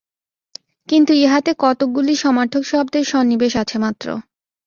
[0.89, 4.07] কিন্তু ইহাতে কতকগুলি সমার্থক শব্দের সন্নিবেশ আছে মাত্র।